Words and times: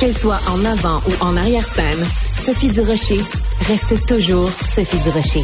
Qu'elle 0.00 0.16
soit 0.16 0.40
en 0.48 0.64
avant 0.64 0.96
ou 1.06 1.22
en 1.22 1.36
arrière-scène, 1.36 2.06
Sophie 2.34 2.68
Durocher 2.68 3.20
reste 3.68 4.06
toujours 4.06 4.50
Sophie 4.50 4.96
Durocher. 4.96 5.42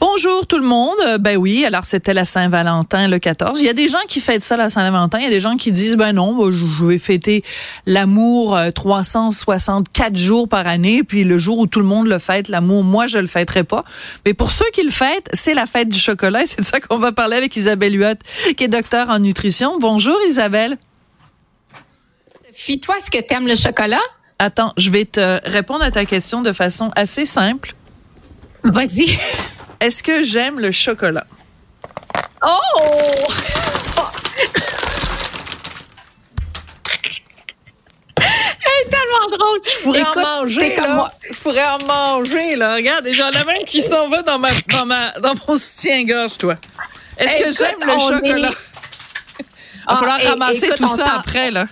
Bonjour 0.00 0.48
tout 0.48 0.58
le 0.58 0.64
monde. 0.64 0.96
Euh, 1.06 1.16
Ben 1.16 1.36
oui, 1.36 1.64
alors 1.64 1.84
c'était 1.84 2.12
la 2.12 2.24
Saint-Valentin 2.24 3.06
le 3.06 3.20
14. 3.20 3.60
Il 3.60 3.66
y 3.66 3.68
a 3.68 3.72
des 3.72 3.86
gens 3.86 4.02
qui 4.08 4.18
fêtent 4.18 4.42
ça 4.42 4.56
la 4.56 4.68
Saint-Valentin, 4.68 5.18
il 5.18 5.24
y 5.24 5.28
a 5.28 5.30
des 5.30 5.38
gens 5.38 5.56
qui 5.56 5.70
disent 5.70 5.96
ben 5.96 6.12
non, 6.12 6.50
je 6.50 6.84
vais 6.84 6.98
fêter 6.98 7.44
l'amour 7.86 8.56
euh, 8.56 8.72
364 8.72 10.16
jours 10.16 10.48
par 10.48 10.66
année, 10.66 11.04
puis 11.04 11.22
le 11.22 11.38
jour 11.38 11.58
où 11.58 11.68
tout 11.68 11.78
le 11.78 11.86
monde 11.86 12.08
le 12.08 12.18
fête 12.18 12.48
l'amour, 12.48 12.82
moi 12.82 13.06
je 13.06 13.18
le 13.18 13.28
fêterai 13.28 13.62
pas. 13.62 13.84
Mais 14.26 14.34
pour 14.34 14.50
ceux 14.50 14.68
qui 14.72 14.82
le 14.82 14.90
fêtent, 14.90 15.28
c'est 15.34 15.54
la 15.54 15.66
fête 15.66 15.88
du 15.88 16.00
chocolat 16.00 16.46
c'est 16.46 16.58
de 16.58 16.64
ça 16.64 16.80
qu'on 16.80 16.98
va 16.98 17.12
parler 17.12 17.36
avec 17.36 17.56
Isabelle 17.56 17.94
Huot, 17.94 18.18
qui 18.56 18.64
est 18.64 18.68
docteur 18.68 19.08
en 19.08 19.20
nutrition. 19.20 19.78
Bonjour 19.78 20.16
Isabelle. 20.28 20.78
Sophie, 22.62 22.78
toi, 22.78 22.96
est-ce 22.96 23.10
que 23.10 23.18
tu 23.18 23.34
aimes 23.34 23.48
le 23.48 23.56
chocolat? 23.56 23.98
Attends, 24.38 24.72
je 24.76 24.88
vais 24.90 25.04
te 25.04 25.40
répondre 25.50 25.82
à 25.84 25.90
ta 25.90 26.04
question 26.04 26.42
de 26.42 26.52
façon 26.52 26.92
assez 26.94 27.26
simple. 27.26 27.74
Vas-y. 28.62 29.18
Est-ce 29.80 30.00
que 30.00 30.22
j'aime 30.22 30.60
le 30.60 30.70
chocolat? 30.70 31.26
Oh! 32.46 32.58
Drôle. 39.30 39.60
Je 39.64 39.82
pourrais 39.82 40.00
Écoute, 40.00 40.16
en 40.24 40.42
manger, 40.44 40.76
là. 40.76 40.94
moi. 40.94 41.10
Je 41.30 41.36
pourrais 41.38 41.64
en 41.66 41.78
manger, 41.86 42.56
là. 42.56 42.74
Regarde, 42.74 43.06
j'en 43.12 43.30
ai 43.30 43.44
même 43.44 43.64
qui 43.66 43.80
s'en 43.80 44.08
va 44.08 44.22
dans 44.22 44.38
ma, 44.38 44.48
dans 44.68 44.84
ma, 44.84 45.12
dans 45.20 45.34
mon 45.48 45.56
soutien-gorge, 45.56 46.38
toi. 46.38 46.56
Est-ce 47.18 47.36
que 47.36 47.52
j'aime 47.52 47.78
le 47.80 47.98
chocolat? 47.98 48.48
est- 48.50 49.44
Il 49.84 49.88
va 49.88 49.96
falloir 49.96 50.16
Ah, 50.20 50.22
et- 50.24 50.28
ramasser 50.28 50.66
écoute, 50.66 50.76
tout 50.78 50.88
ça 50.88 51.14
après, 51.16 51.50
là. 51.50 51.66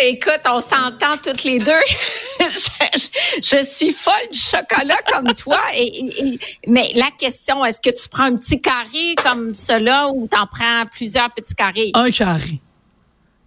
Écoute, 0.00 0.40
on 0.46 0.60
s'entend 0.60 1.16
toutes 1.22 1.44
les 1.44 1.58
deux. 1.60 1.70
je, 2.40 2.98
je 3.42 3.64
suis 3.64 3.92
folle 3.92 4.12
du 4.32 4.38
chocolat 4.38 4.98
comme 5.12 5.32
toi. 5.34 5.60
Et, 5.72 5.82
et- 5.86 6.28
et- 6.34 6.40
mais 6.66 6.90
la 6.96 7.10
question, 7.16 7.64
est-ce 7.64 7.80
que 7.80 7.90
tu 7.90 8.08
prends 8.08 8.24
un 8.24 8.36
petit 8.36 8.60
carré 8.60 9.14
comme 9.22 9.54
cela 9.54 10.08
ou 10.08 10.26
t'en 10.26 10.46
prends 10.48 10.84
plusieurs 10.92 11.30
petits 11.32 11.54
carrés? 11.54 11.92
Un 11.94 12.10
carré. 12.10 12.60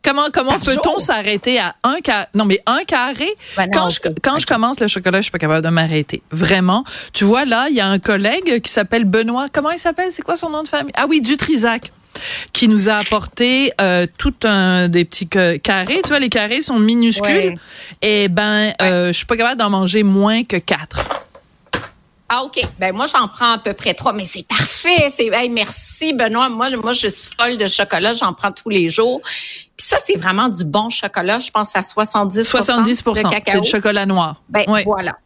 Comment, 0.03 0.27
comment 0.33 0.57
peut-on 0.57 0.99
s'arrêter 0.99 1.59
à 1.59 1.75
un 1.83 1.99
carré? 1.99 2.27
Non, 2.33 2.45
mais 2.45 2.59
un 2.65 2.85
carré, 2.85 3.27
Ben 3.57 3.65
non, 3.65 3.71
quand, 3.73 3.89
je, 3.89 3.99
quand 4.23 4.39
je 4.39 4.45
commence 4.45 4.79
le 4.79 4.87
chocolat, 4.87 5.17
je 5.17 5.23
suis 5.23 5.31
pas 5.31 5.39
capable 5.39 5.65
de 5.65 5.69
m'arrêter. 5.69 6.21
Vraiment. 6.31 6.85
Tu 7.11 7.25
vois, 7.25 7.43
là, 7.43 7.67
il 7.69 7.75
y 7.75 7.81
a 7.81 7.87
un 7.87 7.99
collègue 7.99 8.61
qui 8.61 8.71
s'appelle 8.71 9.03
Benoît. 9.03 9.47
Comment 9.51 9.71
il 9.71 9.79
s'appelle? 9.79 10.13
C'est 10.13 10.21
quoi 10.21 10.37
son 10.37 10.49
nom 10.49 10.63
de 10.63 10.69
famille? 10.69 10.93
Ah 10.95 11.07
oui, 11.09 11.19
Dutrisac 11.19 11.91
qui 12.53 12.67
nous 12.67 12.89
a 12.89 12.95
apporté 12.95 13.71
euh, 13.81 14.05
tout 14.17 14.33
un 14.43 14.87
des 14.87 15.05
petits 15.05 15.27
ca- 15.31 15.57
carrés. 15.57 16.01
Tu 16.03 16.09
vois, 16.09 16.19
les 16.19 16.29
carrés 16.29 16.61
sont 16.61 16.79
minuscules. 16.79 17.27
Ouais. 17.27 17.57
Et 18.01 18.27
ben, 18.27 18.73
euh, 18.81 19.07
je 19.07 19.13
suis 19.13 19.25
pas 19.25 19.37
capable 19.37 19.57
d'en 19.59 19.69
manger 19.69 20.03
moins 20.03 20.43
que 20.43 20.57
quatre. 20.57 20.99
Ah, 22.29 22.43
OK. 22.43 22.59
Ben, 22.77 22.93
moi, 22.93 23.05
j'en 23.05 23.29
prends 23.29 23.53
à 23.53 23.57
peu 23.57 23.71
près 23.73 23.93
trois, 23.93 24.11
mais 24.11 24.25
c'est 24.25 24.45
parfait. 24.45 25.09
C'est, 25.13 25.27
hey, 25.27 25.47
merci, 25.49 26.11
Benoît. 26.11 26.49
Moi, 26.49 26.67
je- 26.67 26.75
moi, 26.75 26.91
je 26.91 27.07
suis 27.07 27.29
folle 27.39 27.57
de 27.57 27.67
chocolat. 27.67 28.11
J'en 28.13 28.33
prends 28.33 28.51
tous 28.51 28.67
les 28.69 28.89
jours. 28.89 29.21
Puis 29.23 29.87
ça, 29.87 29.97
c'est 30.03 30.15
vraiment 30.17 30.49
du 30.49 30.65
bon 30.65 30.89
chocolat. 30.89 31.39
Je 31.39 31.49
pense 31.51 31.73
à 31.75 31.81
70 31.81 32.43
70 32.43 33.03
de 33.03 33.13
c'est 33.47 33.61
du 33.61 33.69
chocolat 33.69 34.05
noir. 34.05 34.41
Ben, 34.49 34.65
Oui. 34.67 34.81
voilà. 34.83 35.17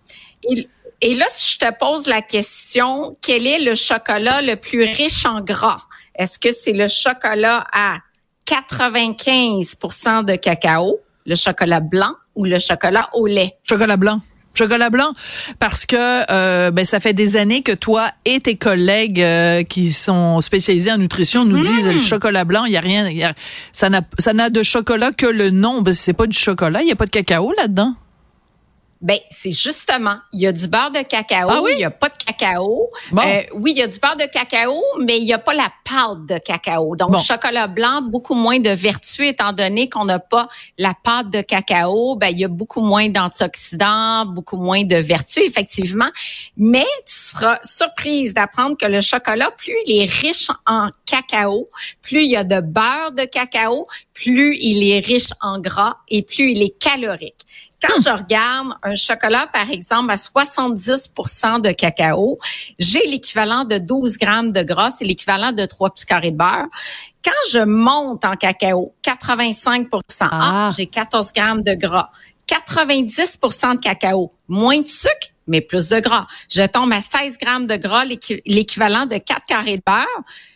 Et, 0.44 0.68
et 1.02 1.16
là, 1.16 1.26
si 1.32 1.54
je 1.54 1.58
te 1.66 1.74
pose 1.80 2.06
la 2.06 2.22
question, 2.22 3.18
quel 3.22 3.48
est 3.48 3.60
le 3.60 3.74
chocolat 3.74 4.44
le 4.44 4.56
plus 4.56 4.84
riche 4.84 5.26
en 5.26 5.42
gras? 5.42 5.82
Est-ce 6.22 6.38
que 6.38 6.50
c'est 6.52 6.74
le 6.74 6.88
chocolat 6.88 7.66
à 7.74 7.98
95% 8.46 10.24
de 10.26 10.36
cacao, 10.36 11.00
le 11.26 11.36
chocolat 11.36 11.80
blanc 11.80 12.14
ou 12.36 12.46
le 12.46 12.60
chocolat 12.60 13.10
au 13.14 13.26
lait? 13.26 13.56
Chocolat 13.64 13.98
blanc. 13.98 14.22
Chocolat 14.54 14.90
blanc 14.90 15.14
parce 15.60 15.86
que 15.86 15.96
euh, 16.30 16.72
ben 16.72 16.84
ça 16.84 17.00
fait 17.00 17.14
des 17.14 17.38
années 17.38 17.62
que 17.64 17.72
toi 17.72 18.12
et 18.26 18.40
tes 18.42 18.56
collègues 18.58 19.22
euh, 19.22 19.64
qui 19.64 19.94
sont 19.94 20.42
spécialisés 20.42 20.92
en 20.92 20.98
nutrition 20.98 21.46
nous 21.46 21.58
disent 21.60 21.88
le 21.88 21.98
chocolat 22.02 22.44
blanc 22.44 22.66
il 22.66 22.74
y 22.74 22.78
a 22.78 22.82
rien 22.82 23.10
y 23.10 23.24
a- 23.24 23.34
ça 23.72 23.90
n'a 23.90 24.02
ça 24.20 24.34
n'a 24.34 24.50
de 24.50 24.62
chocolat 24.62 25.14
que 25.14 25.26
le 25.26 25.52
nom 25.52 25.82
ben 25.82 25.94
c'est 25.94 26.12
pas 26.12 26.28
du 26.28 26.38
chocolat 26.38 26.82
il 26.82 26.90
y 26.90 26.92
a 26.92 26.98
pas 26.98 27.06
de 27.06 27.12
cacao 27.12 27.54
là-dedans. 27.58 27.96
Ben, 29.02 29.18
c'est 29.32 29.52
justement, 29.52 30.18
il 30.32 30.42
y 30.42 30.48
a 30.48 30.52
du 30.52 30.68
beurre 30.68 30.92
de 30.92 31.02
cacao, 31.02 31.48
Ah 31.50 31.60
oui? 31.64 31.72
il 31.74 31.80
y 31.80 31.84
a 31.84 31.90
pas 31.90 32.10
de 32.10 32.18
cacao. 32.24 32.92
Bon. 33.12 33.22
Euh, 33.26 33.42
oui, 33.54 33.72
il 33.72 33.80
y 33.80 33.82
a 33.82 33.88
du 33.88 33.98
beurre 34.00 34.16
de 34.16 34.26
cacao, 34.32 34.80
mais 35.02 35.18
il 35.18 35.24
y 35.24 35.34
a 35.34 35.40
pas 35.40 35.56
la 35.56 35.72
pâte 35.84 36.28
de 36.28 36.38
cacao. 36.38 36.96
Donc, 36.96 37.10
Bon. 37.12 37.18
chocolat 37.18 37.66
blanc, 37.68 38.04
beaucoup 38.04 38.36
moins 38.36 38.60
de 38.60 38.70
vertu 38.70 39.26
étant 39.26 39.54
donné 39.54 39.90
qu'on 39.90 40.06
n'a 40.06 40.20
pas 40.20 40.48
la 40.78 40.94
pâte 40.94 41.32
de 41.32 41.42
cacao. 41.42 42.16
Ben, 42.16 42.28
il 42.28 42.40
y 42.40 42.46
a 42.46 42.48
beaucoup 42.48 42.82
moins 42.82 43.10
d'antioxydants, 43.10 44.26
beaucoup 44.28 44.58
moins 44.58 44.84
de 44.84 44.98
vertu, 44.98 45.40
effectivement. 45.42 46.10
Mais 46.56 46.86
tu 47.08 47.14
seras 47.16 47.58
surprise 47.64 48.34
d'apprendre 48.36 48.78
que 48.78 48.86
le 48.86 49.02
chocolat, 49.02 49.50
plus 49.58 49.76
il 49.86 50.04
est 50.04 50.12
riche 50.12 50.50
en 50.68 50.90
cacao, 51.06 51.70
plus 52.04 52.24
il 52.24 52.30
y 52.32 52.36
a 52.36 52.44
de 52.44 52.60
beurre 52.62 53.14
de 53.14 53.26
cacao, 53.26 53.88
plus 54.14 54.56
il 54.58 54.88
est 54.92 55.00
riche 55.06 55.30
en 55.42 55.60
gras 55.60 55.98
et 56.08 56.22
plus 56.22 56.52
il 56.52 56.62
est 56.62 56.78
calorique. 56.78 57.36
Quand 57.82 58.02
je 58.04 58.10
regarde 58.10 58.74
un 58.84 58.96
chocolat, 58.96 59.48
par 59.52 59.70
exemple, 59.72 60.12
à 60.12 60.16
70% 60.16 61.62
de 61.62 61.72
cacao, 61.72 62.38
j'ai 62.78 63.06
l'équivalent 63.08 63.66
de 63.66 63.78
12 63.80 64.18
grammes 64.18 64.52
de 64.52 64.62
gras, 64.64 64.92
c'est 64.92 65.06
l'équivalent 65.06 65.52
de 65.52 65.66
3 65.66 65.90
petits 65.90 66.06
carrés 66.06 66.32
de 66.32 66.38
beurre. 66.38 66.68
Quand 67.24 67.32
je 67.52 67.60
monte 67.60 68.24
en 68.26 68.36
cacao, 68.36 68.94
85 69.02 69.88
ah, 70.22 70.30
Ah. 70.32 70.72
j'ai 70.78 70.88
14 70.88 71.32
grammes 71.34 71.64
de 71.64 71.74
gras. 71.74 72.10
90% 72.48 73.76
de 73.76 73.80
cacao, 73.80 74.34
moins 74.48 74.80
de 74.82 74.88
sucre, 74.88 75.30
mais 75.48 75.62
plus 75.62 75.90
de 75.90 76.00
gras. 76.00 76.28
Je 76.50 76.66
tombe 76.68 76.92
à 76.94 77.02
16 77.02 77.38
grammes 77.38 77.66
de 77.68 77.78
gras, 77.78 78.04
l'équi- 78.06 78.42
l'équivalent 78.46 79.06
de 79.06 79.18
4 79.18 79.46
carrés 79.48 79.78
de 79.78 79.84
beurre. 79.86 80.06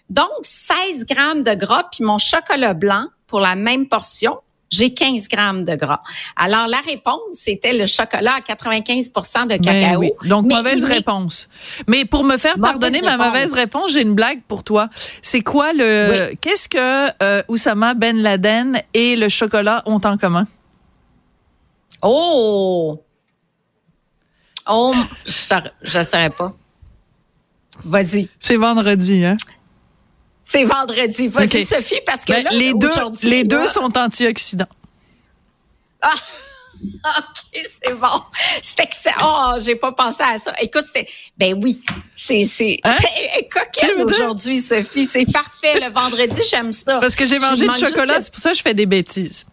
Donc, 0.09 0.29
16 0.43 1.05
grammes 1.05 1.43
de 1.43 1.53
gras, 1.55 1.85
puis 1.91 2.03
mon 2.03 2.17
chocolat 2.17 2.73
blanc, 2.73 3.05
pour 3.27 3.39
la 3.39 3.55
même 3.55 3.87
portion, 3.87 4.37
j'ai 4.71 4.93
15 4.93 5.27
grammes 5.27 5.63
de 5.63 5.75
gras. 5.75 6.01
Alors, 6.35 6.67
la 6.67 6.79
réponse, 6.79 7.19
c'était 7.31 7.73
le 7.73 7.85
chocolat 7.85 8.35
à 8.35 8.41
95% 8.41 9.43
de 9.43 9.47
Ben 9.49 9.61
cacao. 9.61 9.99
oui. 9.99 10.11
Donc 10.23 10.45
Mais 10.45 10.55
mauvaise 10.55 10.83
réponse. 10.83 11.47
Mais 11.87 12.05
pour 12.05 12.23
me 12.23 12.37
faire 12.37 12.57
Mauvaise 12.57 12.71
pardonner 12.71 13.01
ma 13.01 13.17
mauvaise 13.17 13.53
réponse, 13.53 13.91
j'ai 13.91 14.01
une 14.01 14.15
blague 14.15 14.41
pour 14.47 14.63
toi. 14.63 14.89
C'est 15.21 15.41
quoi 15.41 15.73
le 15.73 16.33
qu'est-ce 16.41 16.67
que 16.67 17.23
euh, 17.23 17.43
Oussama 17.47 17.93
Ben 17.93 18.21
Laden 18.21 18.81
et 18.93 19.15
le 19.15 19.29
chocolat 19.29 19.83
ont 19.85 20.01
en 20.03 20.17
commun? 20.17 20.47
Oh! 22.01 23.01
Oh, 24.67 24.93
je 25.25 25.97
ne 25.99 26.03
saurais 26.03 26.29
pas. 26.31 26.53
Vas-y. 27.83 28.29
C'est 28.39 28.57
vendredi 28.57 29.25
hein? 29.25 29.37
C'est 30.47 30.63
vendredi. 30.63 31.27
Vas-y. 31.27 31.65
Sophie, 31.65 31.99
parce 32.05 32.23
que 32.23 32.31
Ben, 32.33 32.43
là, 32.43 32.49
les 32.53 32.73
deux 32.73 32.89
les 33.23 33.41
là- 33.43 33.47
deux 33.49 33.67
sont 33.67 33.97
antioxydants. 33.97 34.67
Ah! 36.01 36.13
OK, 36.83 37.65
c'est 37.83 37.93
bon. 37.93 38.21
C'est 38.61 38.79
excellent. 38.81 39.15
Oh, 39.23 39.59
j'ai 39.59 39.75
pas 39.75 39.91
pensé 39.93 40.21
à 40.21 40.37
ça. 40.37 40.53
Écoute, 40.61 40.83
c'est, 40.93 41.07
ben 41.37 41.59
oui, 41.63 41.81
c'est, 42.13 42.43
c'est, 42.45 42.79
Hein? 42.83 42.95
aujourd'hui, 44.03 44.61
Sophie. 44.61 45.05
C'est 45.07 45.25
parfait. 45.31 45.79
Le 45.79 45.89
vendredi, 45.91 46.41
j'aime 46.49 46.73
ça. 46.73 46.93
C'est 46.93 46.99
parce 46.99 47.15
que 47.15 47.25
j'ai 47.25 47.39
mangé 47.39 47.67
du 47.67 47.77
chocolat, 47.77 48.21
c'est 48.21 48.31
pour 48.31 48.41
ça 48.41 48.51
que 48.51 48.57
je 48.57 48.61
fais 48.61 48.73
des 48.73 48.85
bêtises. 48.85 49.45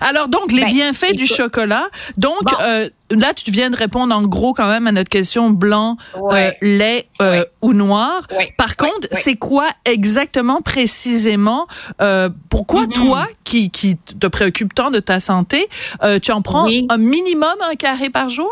Alors 0.00 0.28
donc 0.28 0.52
les 0.52 0.62
Ben, 0.62 0.68
bienfaits 0.68 1.14
du 1.14 1.26
chocolat. 1.26 1.86
Donc 2.16 2.42
Bon. 2.42 2.52
euh, 2.62 2.88
là 3.10 3.32
tu 3.34 3.50
viens 3.50 3.70
de 3.70 3.76
répondre 3.76 4.14
en 4.14 4.22
gros 4.22 4.52
quand 4.54 4.68
même 4.68 4.86
à 4.86 4.92
notre 4.92 5.08
question 5.10 5.50
blanc, 5.50 5.96
Ouais. 6.20 6.56
euh, 6.62 6.66
lait 6.78 7.06
euh, 7.22 7.40
Ouais. 7.40 7.46
ou 7.62 7.72
noir. 7.72 8.22
Ouais. 8.36 8.52
Par 8.58 8.76
contre, 8.76 9.08
c'est 9.12 9.36
quoi 9.36 9.66
exactement 9.84 10.60
précisément 10.62 11.66
euh, 12.00 12.28
pourquoi 12.50 12.84
Mm-hmm. 12.86 13.04
toi 13.06 13.26
qui 13.44 13.70
qui 13.70 13.96
te 13.96 14.26
préoccupe 14.26 14.74
tant 14.74 14.90
de 14.90 14.98
ta 15.00 15.20
santé, 15.20 15.68
euh, 16.02 16.18
tu 16.18 16.32
en 16.32 16.42
prends 16.42 16.64
Oui. 16.66 16.86
un 16.90 16.98
minimum 16.98 17.54
un 17.70 17.74
carré 17.74 18.10
par 18.10 18.28
jour? 18.28 18.50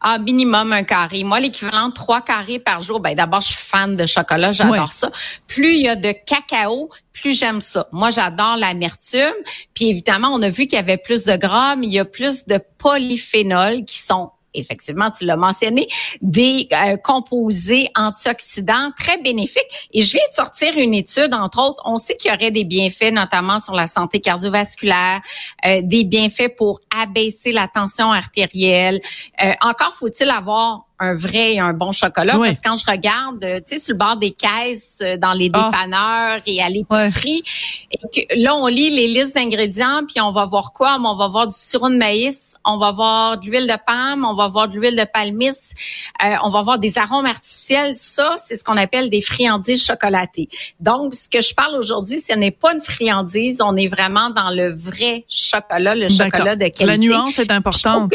Ah, 0.00 0.18
minimum 0.18 0.72
un 0.72 0.82
carré. 0.84 1.24
Moi, 1.24 1.40
l'équivalent 1.40 1.88
de 1.88 1.94
trois 1.94 2.20
carrés 2.20 2.58
par 2.58 2.80
jour, 2.80 3.00
ben 3.00 3.14
d'abord, 3.14 3.40
je 3.40 3.48
suis 3.48 3.56
fan 3.56 3.96
de 3.96 4.06
chocolat, 4.06 4.52
j'adore 4.52 4.72
Ouais. 4.74 4.80
ça. 4.90 5.10
Plus 5.46 5.74
il 5.76 5.82
y 5.84 5.88
a 5.88 5.96
de 5.96 6.12
cacao, 6.26 6.88
plus 7.12 7.38
j'aime 7.38 7.60
ça. 7.60 7.88
Moi, 7.92 8.10
j'adore 8.10 8.56
l'amertume. 8.56 9.34
Puis 9.74 9.88
évidemment, 9.88 10.28
on 10.32 10.42
a 10.42 10.48
vu 10.48 10.66
qu'il 10.66 10.76
y 10.76 10.80
avait 10.80 10.98
plus 10.98 11.24
de 11.24 11.36
gras, 11.36 11.76
mais 11.76 11.86
il 11.86 11.92
y 11.92 11.98
a 11.98 12.04
plus 12.04 12.46
de 12.46 12.60
polyphénols 12.78 13.84
qui 13.84 13.98
sont 13.98 14.30
effectivement, 14.54 15.10
tu 15.10 15.24
l'as 15.24 15.36
mentionné, 15.36 15.88
des 16.20 16.68
euh, 16.72 16.96
composés 16.96 17.88
antioxydants 17.94 18.90
très 18.98 19.18
bénéfiques. 19.18 19.88
Et 19.92 20.02
je 20.02 20.12
viens 20.12 20.26
de 20.30 20.34
sortir 20.34 20.76
une 20.76 20.94
étude, 20.94 21.34
entre 21.34 21.62
autres, 21.62 21.82
on 21.84 21.96
sait 21.96 22.16
qu'il 22.16 22.30
y 22.30 22.34
aurait 22.34 22.50
des 22.50 22.64
bienfaits, 22.64 23.12
notamment 23.12 23.58
sur 23.58 23.74
la 23.74 23.86
santé 23.86 24.20
cardiovasculaire, 24.20 25.20
euh, 25.66 25.80
des 25.82 26.04
bienfaits 26.04 26.56
pour 26.56 26.80
abaisser 26.94 27.52
la 27.52 27.68
tension 27.68 28.10
artérielle. 28.10 29.00
Euh, 29.42 29.52
encore 29.60 29.94
faut-il 29.94 30.30
avoir 30.30 30.87
un 31.00 31.14
vrai 31.14 31.54
et 31.54 31.60
un 31.60 31.72
bon 31.72 31.92
chocolat. 31.92 32.36
Oui. 32.38 32.48
Parce 32.48 32.60
que 32.60 32.68
quand 32.68 32.76
je 32.76 32.90
regarde, 32.90 33.44
euh, 33.44 33.58
tu 33.58 33.76
sais, 33.76 33.78
sur 33.78 33.92
le 33.94 33.98
bord 33.98 34.16
des 34.16 34.32
caisses, 34.32 35.00
euh, 35.02 35.16
dans 35.16 35.32
les 35.32 35.50
Ah. 35.52 35.70
dépanneurs 35.70 36.40
et 36.46 36.62
à 36.62 36.68
l'épicerie, 36.68 37.42
et 37.90 37.98
que 37.98 38.42
là, 38.42 38.54
on 38.56 38.66
lit 38.66 38.90
les 38.90 39.08
listes 39.08 39.34
d'ingrédients, 39.34 40.02
puis 40.06 40.20
on 40.20 40.32
va 40.32 40.44
voir 40.44 40.72
quoi? 40.72 40.98
On 41.02 41.14
va 41.16 41.28
voir 41.28 41.46
du 41.46 41.56
sirop 41.56 41.88
de 41.88 41.96
maïs, 41.96 42.56
on 42.64 42.78
va 42.78 42.92
voir 42.92 43.38
de 43.38 43.46
l'huile 43.46 43.66
de 43.66 43.76
palme, 43.86 44.24
on 44.24 44.34
va 44.34 44.48
voir 44.48 44.68
de 44.68 44.74
l'huile 44.76 44.96
de 44.96 45.04
palmis, 45.04 45.48
euh, 45.48 46.34
on 46.42 46.48
va 46.50 46.62
voir 46.62 46.78
des 46.78 46.98
arômes 46.98 47.26
artificiels. 47.26 47.94
Ça, 47.94 48.34
c'est 48.36 48.56
ce 48.56 48.64
qu'on 48.64 48.76
appelle 48.76 49.08
des 49.08 49.20
friandises 49.20 49.84
chocolatées. 49.84 50.48
Donc, 50.80 51.14
ce 51.14 51.28
que 51.28 51.40
je 51.40 51.54
parle 51.54 51.76
aujourd'hui, 51.76 52.18
ce 52.18 52.34
n'est 52.34 52.50
pas 52.50 52.72
une 52.74 52.80
friandise, 52.80 53.60
on 53.64 53.76
est 53.76 53.86
vraiment 53.88 54.30
dans 54.30 54.50
le 54.50 54.68
vrai 54.70 55.24
chocolat, 55.28 55.94
le 55.94 56.08
chocolat 56.08 56.56
de 56.56 56.62
qualité. 56.62 56.84
La 56.86 56.98
nuance 56.98 57.38
est 57.38 57.50
importante. 57.50 58.12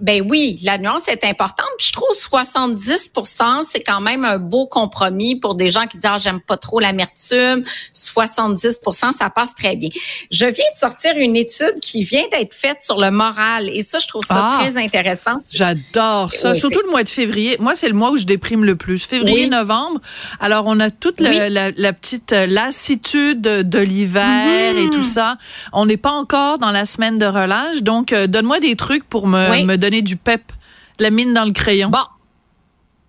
Ben 0.00 0.24
oui, 0.28 0.58
la 0.62 0.78
nuance 0.78 1.08
est 1.08 1.24
importante. 1.24 1.66
Puis 1.78 1.88
je 1.88 1.92
trouve 1.92 2.08
70% 2.10 3.62
c'est 3.62 3.80
quand 3.80 4.00
même 4.00 4.24
un 4.24 4.38
beau 4.38 4.66
compromis 4.66 5.36
pour 5.36 5.54
des 5.54 5.70
gens 5.70 5.86
qui 5.86 5.96
disent 5.98 6.10
ah 6.10 6.18
j'aime 6.18 6.40
pas 6.40 6.56
trop 6.56 6.80
l'amertume. 6.80 7.62
70% 7.94 9.12
ça 9.12 9.30
passe 9.30 9.54
très 9.54 9.76
bien. 9.76 9.90
Je 10.30 10.44
viens 10.46 10.64
de 10.74 10.78
sortir 10.78 11.12
une 11.16 11.36
étude 11.36 11.78
qui 11.82 12.02
vient 12.02 12.24
d'être 12.32 12.54
faite 12.54 12.78
sur 12.82 12.98
le 13.00 13.10
moral 13.10 13.68
et 13.68 13.82
ça 13.82 13.98
je 13.98 14.06
trouve 14.08 14.24
ça 14.24 14.36
Ah. 14.38 14.58
très 14.64 14.82
intéressant. 14.82 15.36
J'adore 15.52 16.32
ça. 16.32 16.52
Oui, 16.52 16.58
Surtout 16.58 16.80
le 16.84 16.90
mois 16.90 17.02
de 17.04 17.08
février. 17.08 17.56
Moi, 17.60 17.74
c'est 17.74 17.88
le 17.88 17.94
mois 17.94 18.10
où 18.10 18.16
je 18.16 18.24
déprime 18.24 18.64
le 18.64 18.76
plus. 18.76 19.04
Février, 19.04 19.44
Oui. 19.44 19.48
novembre. 19.48 20.00
Alors, 20.40 20.64
on 20.66 20.78
a 20.80 20.90
toute 20.90 21.20
Oui. 21.20 21.28
la, 21.50 21.70
la 21.70 21.92
petite 21.92 22.32
euh, 22.32 22.46
lassitude 22.46 23.40
de 23.42 23.78
l'hiver 23.78 24.76
et 24.76 24.84
Mhm. 24.86 24.90
tout 24.90 25.02
ça. 25.02 25.36
On 25.72 25.86
n'est 25.86 25.96
pas 25.96 26.12
encore 26.12 26.58
dans 26.58 26.70
la 26.70 26.84
semaine 26.86 27.18
de 27.18 27.26
relâche. 27.26 27.82
Donc, 27.82 28.12
euh, 28.12 28.26
donne-moi 28.26 28.60
des 28.60 28.76
trucs 28.76 29.04
pour 29.04 29.26
me, 29.26 29.64
me 29.64 29.76
donner 29.76 29.89
du 30.02 30.16
pep. 30.16 30.52
La 30.98 31.10
mine 31.10 31.32
dans 31.34 31.44
le 31.44 31.52
crayon. 31.52 31.88
Bon. 31.88 31.98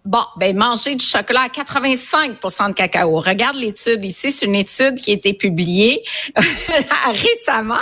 Bon, 0.04 0.24
ben 0.38 0.57
manger 0.57 0.95
du 0.95 1.06
chocolat 1.06 1.42
à 1.42 1.50
85 1.50 2.42
de 2.42 2.74
cacao. 2.74 3.19
Regarde 3.19 3.56
l'étude 3.56 4.04
ici, 4.04 4.31
c'est 4.31 4.48
une 4.48 4.56
étude 4.56 4.95
qui 4.95 5.12
a 5.12 5.13
été 5.13 5.36
publiée 5.36 6.04
récemment 7.06 7.81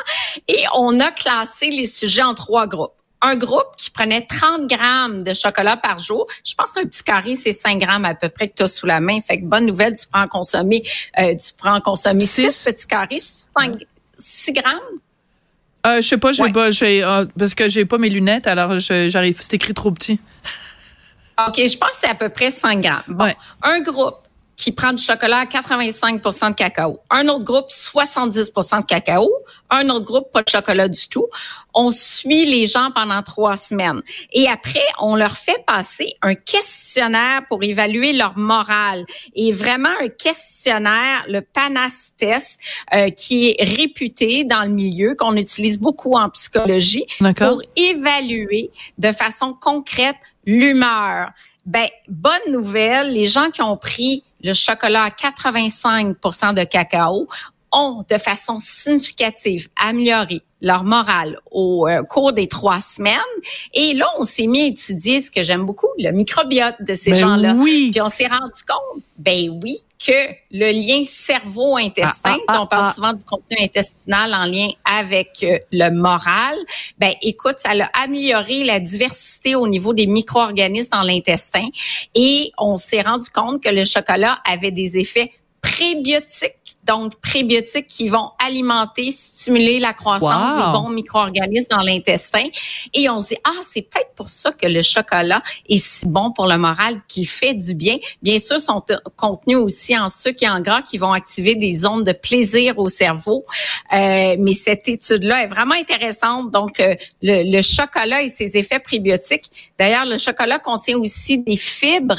et 0.49 0.65
on 0.75 0.99
a 0.99 1.11
classé 1.11 1.69
les 1.69 1.85
sujets 1.85 2.23
en 2.23 2.33
trois 2.33 2.67
groupes. 2.67 2.91
Un 3.21 3.37
groupe 3.37 3.75
qui 3.77 3.89
prenait 3.89 4.25
30 4.25 4.67
grammes 4.67 5.23
de 5.23 5.33
chocolat 5.33 5.77
par 5.77 5.99
jour. 5.99 6.27
Je 6.45 6.53
pense 6.55 6.71
qu'un 6.71 6.85
petit 6.85 7.03
carré, 7.03 7.35
c'est 7.35 7.53
5 7.53 7.77
grammes 7.77 8.05
à 8.05 8.15
peu 8.15 8.29
près 8.29 8.49
que 8.49 8.55
tu 8.55 8.63
as 8.63 8.67
sous 8.67 8.85
la 8.85 8.99
main. 8.99 9.19
Fait 9.21 9.39
que 9.39 9.45
bonne 9.45 9.65
nouvelle, 9.65 9.93
tu 9.93 10.05
prends 10.07 10.23
en 10.23 10.27
consommer, 10.27 10.83
euh, 11.19 11.35
tu 11.35 11.53
prends 11.57 11.75
en 11.75 11.81
consommer 11.81 12.21
Six. 12.21 12.51
6 12.51 12.65
petits 12.65 12.87
carrés, 12.87 13.19
5, 13.19 13.75
6 14.17 14.53
grammes? 14.53 14.99
Euh, 15.89 16.01
je 16.01 16.07
sais 16.07 16.17
pas, 16.17 16.31
j'ai 16.31 16.43
Ouais. 16.43 16.51
pas, 16.51 16.71
j'ai, 16.71 17.03
euh, 17.03 17.25
parce 17.37 17.53
que 17.53 17.67
j'ai 17.69 17.85
pas 17.85 17.97
mes 17.97 18.09
lunettes, 18.09 18.47
alors 18.47 18.79
j'arrive. 18.79 19.37
C'est 19.41 19.53
écrit 19.55 19.73
trop 19.73 19.91
petit. 19.91 20.19
OK, 21.47 21.55
je 21.57 21.77
pense 21.77 21.91
que 21.91 21.97
c'est 22.01 22.09
à 22.09 22.15
peu 22.15 22.29
près 22.29 22.51
5 22.51 22.81
grammes. 22.81 23.01
Bon, 23.07 23.25
Ouais. 23.25 23.35
un 23.63 23.79
groupe 23.81 24.17
qui 24.59 24.73
prend 24.73 24.91
du 24.91 25.01
chocolat 25.01 25.39
à 25.39 25.45
85 25.45 26.21
de 26.21 26.53
cacao. 26.53 26.99
Un 27.09 27.29
autre 27.29 27.45
groupe, 27.45 27.69
70% 27.69 28.81
de 28.81 28.85
cacao. 28.85 29.31
Un 29.69 29.87
autre 29.89 30.05
groupe, 30.05 30.31
pas 30.33 30.43
de 30.43 30.49
chocolat 30.49 30.89
du 30.89 31.07
tout. 31.07 31.27
On 31.73 31.91
suit 31.91 32.45
les 32.45 32.67
gens 32.67 32.91
pendant 32.93 33.23
trois 33.23 33.55
semaines. 33.55 34.01
Et 34.33 34.49
après, 34.49 34.83
on 34.99 35.15
leur 35.15 35.37
fait 35.37 35.63
passer 35.65 36.13
un 36.21 36.35
questionnaire 36.35 37.43
pour 37.47 37.63
évaluer 37.63 38.11
leur 38.11 38.37
morale. 38.37 39.05
Et 39.33 39.53
vraiment 39.53 39.95
un 40.01 40.09
questionnaire, 40.09 41.23
le 41.29 41.39
PANAS 41.39 42.11
test, 42.17 42.59
euh, 42.93 43.11
qui 43.11 43.51
est 43.51 43.63
réputé 43.63 44.43
dans 44.43 44.63
le 44.63 44.71
milieu, 44.71 45.15
qu'on 45.15 45.37
utilise 45.37 45.79
beaucoup 45.79 46.17
en 46.17 46.29
psychologie 46.31 47.05
pour 47.37 47.61
évaluer 47.77 48.71
de 48.97 49.13
façon 49.13 49.53
concrète 49.53 50.17
l'humeur. 50.45 51.31
Ben, 51.69 51.87
bonne 52.07 52.51
nouvelle, 52.51 53.13
les 53.13 53.25
gens 53.25 53.51
qui 53.51 53.61
ont 53.61 53.77
pris 53.77 54.23
le 54.41 54.53
chocolat 54.53 55.03
à 55.03 55.09
85% 55.09 56.55
de 56.55 56.63
cacao 56.63 57.27
ont 57.71 58.03
de 58.09 58.17
façon 58.17 58.57
significative 58.59 59.69
amélioré 59.81 60.41
leur 60.61 60.83
morale 60.83 61.39
au 61.51 61.87
euh, 61.87 62.03
cours 62.03 62.33
des 62.33 62.47
trois 62.47 62.81
semaines. 62.81 63.15
Et 63.73 63.93
là, 63.93 64.07
on 64.17 64.23
s'est 64.23 64.47
mis 64.47 64.61
à 64.61 64.65
étudier 64.65 65.21
ce 65.21 65.31
que 65.31 65.41
j'aime 65.41 65.65
beaucoup, 65.65 65.87
le 65.97 66.11
microbiote 66.11 66.75
de 66.81 66.93
ces 66.93 67.11
Ben 67.11 67.19
gens-là. 67.19 67.53
oui. 67.55 67.91
Puis 67.91 68.01
on 68.01 68.09
s'est 68.09 68.27
rendu 68.27 68.61
compte, 68.67 69.01
ben 69.17 69.57
oui, 69.63 69.77
que 70.05 70.11
le 70.51 70.71
lien 70.71 71.03
cerveau-intestin, 71.03 72.37
Ah, 72.47 72.55
ah, 72.55 72.61
on 72.63 72.67
parle 72.67 72.87
ah. 72.89 72.93
souvent 72.93 73.13
du 73.13 73.23
contenu 73.23 73.57
intestinal 73.61 74.33
en 74.33 74.45
lien 74.45 74.69
avec 74.83 75.37
euh, 75.43 75.59
le 75.71 75.91
moral. 75.91 76.55
Ben 76.97 77.13
écoute, 77.21 77.55
ça 77.57 77.69
a 77.71 78.03
amélioré 78.03 78.63
la 78.65 78.79
diversité 78.81 79.55
au 79.55 79.67
niveau 79.67 79.93
des 79.93 80.07
micro-organismes 80.07 80.91
dans 80.91 81.03
l'intestin 81.03 81.67
et 82.15 82.51
on 82.57 82.75
s'est 82.75 83.01
rendu 83.01 83.29
compte 83.29 83.63
que 83.63 83.69
le 83.69 83.85
chocolat 83.85 84.39
avait 84.45 84.71
des 84.71 84.97
effets 84.97 85.31
prébiotiques, 85.61 86.77
donc 86.89 87.15
prébiotiques 87.21 87.87
qui 87.87 88.07
vont 88.09 88.31
alimenter, 88.43 89.11
stimuler 89.11 89.79
la 89.79 89.93
croissance 89.93 90.29
Wow. 90.29 90.57
des 90.65 90.71
bons 90.77 90.89
micro-organismes 90.89 91.67
dans 91.69 91.81
l'intestin. 91.83 92.45
Et 92.93 93.09
on 93.09 93.19
se 93.19 93.29
dit, 93.29 93.37
ah, 93.43 93.61
c'est 93.63 93.83
peut-être 93.83 94.13
pour 94.15 94.27
ça 94.27 94.51
que 94.51 94.67
le 94.67 94.81
chocolat 94.81 95.41
est 95.69 95.83
si 95.83 96.07
bon 96.07 96.31
pour 96.31 96.47
le 96.47 96.57
moral, 96.57 97.01
qu'il 97.07 97.27
fait 97.27 97.53
du 97.53 97.73
bien. 97.75 97.97
Bien 98.23 98.39
sûr, 98.39 98.59
sont 98.59 98.83
euh, 98.89 98.97
contenus 99.15 99.57
aussi 99.57 99.97
en 99.97 100.09
sucre 100.09 100.41
et 100.43 100.49
en 100.49 100.61
gras 100.61 100.81
qui 100.81 100.97
vont 100.97 101.13
activer 101.13 101.55
des 101.55 101.73
zones 101.73 102.03
de 102.03 102.11
plaisir 102.11 102.79
au 102.79 102.89
cerveau. 102.89 103.45
Euh, 103.93 104.35
mais 104.39 104.53
cette 104.53 104.87
étude-là 104.87 105.43
est 105.43 105.47
vraiment 105.47 105.75
intéressante. 105.75 106.51
Donc, 106.51 106.79
euh, 106.79 106.95
le, 107.21 107.43
le 107.55 107.61
chocolat 107.61 108.23
et 108.23 108.29
ses 108.29 108.57
effets 108.57 108.79
prébiotiques. 108.79 109.45
D'ailleurs, 109.77 110.05
le 110.05 110.17
chocolat 110.17 110.59
contient 110.59 110.97
aussi 110.97 111.37
des 111.37 111.55
fibres 111.57 112.15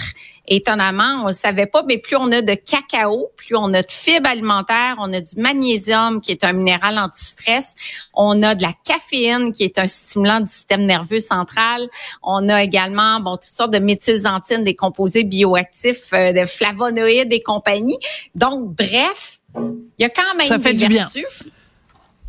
Étonnamment, 0.52 1.23
on 1.23 1.26
le 1.26 1.32
savait 1.32 1.67
pas, 1.67 1.85
mais 1.87 1.99
plus 1.99 2.17
on 2.17 2.32
a 2.32 2.43
de 2.43 2.55
cacao, 2.55 3.31
plus 3.37 3.55
on 3.56 3.73
a 3.73 3.82
de 3.82 3.91
fibres 3.91 4.29
alimentaires, 4.29 4.97
on 4.99 5.12
a 5.12 5.20
du 5.20 5.37
magnésium 5.37 6.20
qui 6.20 6.32
est 6.32 6.43
un 6.43 6.52
minéral 6.52 6.99
anti-stress, 6.99 7.76
on 8.14 8.43
a 8.43 8.56
de 8.56 8.62
la 8.62 8.73
caféine 8.85 9.52
qui 9.52 9.62
est 9.62 9.79
un 9.79 9.87
stimulant 9.87 10.41
du 10.41 10.50
système 10.50 10.87
nerveux 10.87 11.20
central, 11.20 11.88
on 12.25 12.49
a 12.49 12.64
également 12.64 13.20
bon 13.20 13.37
toutes 13.37 13.44
sortes 13.44 13.73
de 13.73 13.79
méthylxanthines, 13.79 14.64
des 14.64 14.75
composés 14.75 15.23
bioactifs, 15.23 16.12
euh, 16.14 16.32
de 16.32 16.44
flavonoïdes 16.44 17.32
et 17.32 17.41
compagnie. 17.41 17.99
Donc 18.35 18.75
bref, 18.75 19.38
il 19.56 19.62
y 20.00 20.05
a 20.05 20.11
quand 20.11 20.35
même 20.37 20.47
Ça 20.47 20.58
fait 20.58 20.75
des 20.75 20.87
du 20.87 20.94
bien. 20.94 21.08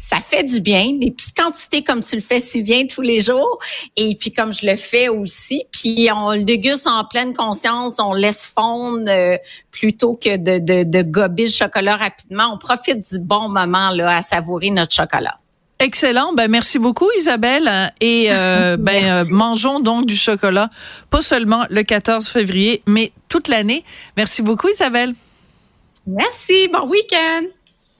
Ça 0.01 0.17
fait 0.17 0.43
du 0.43 0.59
bien, 0.59 0.97
des 0.99 1.11
petites 1.11 1.37
quantités 1.37 1.83
comme 1.83 2.01
tu 2.01 2.15
le 2.15 2.21
fais 2.21 2.39
si 2.39 2.63
bien 2.63 2.87
tous 2.87 3.01
les 3.01 3.21
jours, 3.21 3.59
et 3.95 4.15
puis 4.15 4.33
comme 4.33 4.51
je 4.51 4.65
le 4.65 4.75
fais 4.75 5.09
aussi, 5.09 5.63
puis 5.71 6.09
on 6.13 6.31
le 6.31 6.43
déguste 6.43 6.87
en 6.87 7.05
pleine 7.05 7.33
conscience, 7.33 7.99
on 7.99 8.13
laisse 8.13 8.45
fondre 8.45 9.07
euh, 9.07 9.37
plutôt 9.69 10.15
que 10.15 10.37
de, 10.37 10.57
de, 10.57 10.89
de 10.89 11.03
gober 11.03 11.43
le 11.43 11.51
chocolat 11.51 11.97
rapidement. 11.97 12.51
On 12.51 12.57
profite 12.57 13.11
du 13.11 13.19
bon 13.19 13.47
moment 13.47 13.91
là 13.91 14.17
à 14.17 14.21
savourer 14.21 14.71
notre 14.71 14.93
chocolat. 14.93 15.37
Excellent. 15.79 16.33
Ben 16.33 16.49
merci 16.49 16.79
beaucoup 16.79 17.09
Isabelle 17.17 17.91
et 18.01 18.27
euh, 18.29 18.77
ben 18.79 19.03
euh, 19.03 19.23
mangeons 19.29 19.79
donc 19.79 20.05
du 20.07 20.15
chocolat 20.15 20.69
pas 21.09 21.21
seulement 21.21 21.65
le 21.69 21.83
14 21.83 22.27
février 22.27 22.81
mais 22.87 23.11
toute 23.29 23.47
l'année. 23.47 23.83
Merci 24.17 24.41
beaucoup 24.41 24.67
Isabelle. 24.67 25.13
Merci, 26.07 26.67
bon 26.67 26.87
week-end. 26.89 27.43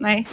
Ouais. 0.01 0.23